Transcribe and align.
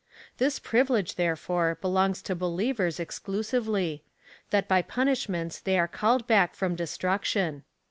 This 0.39 0.57
privilege, 0.57 1.13
therefore, 1.13 1.77
belongs 1.79 2.23
to 2.23 2.33
believers 2.33 2.99
exclusively— 2.99 4.01
that 4.49 4.67
by 4.67 4.81
punishments 4.81 5.59
they 5.59 5.77
are 5.77 5.87
called 5.87 6.25
back 6.25 6.55
from 6.55 6.73
destruction. 6.75 7.61